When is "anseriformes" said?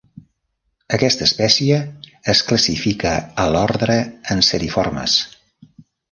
4.37-5.19